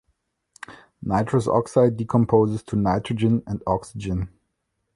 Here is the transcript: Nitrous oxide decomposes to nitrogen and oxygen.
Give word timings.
Nitrous 1.03 1.47
oxide 1.47 1.95
decomposes 1.95 2.63
to 2.63 2.75
nitrogen 2.75 3.43
and 3.45 3.61
oxygen. 3.67 4.29